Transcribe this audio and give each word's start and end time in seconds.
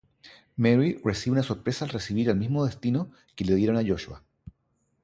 Mary 0.57 0.99
recibe 1.05 1.33
una 1.33 1.43
sorpresa 1.43 1.85
al 1.85 1.91
recibir 1.91 2.27
el 2.27 2.35
mismo 2.35 2.65
destino 2.65 3.11
que 3.35 3.45
le 3.45 3.53
dieron 3.53 3.77
a 3.77 3.87
Joshua. 3.87 4.23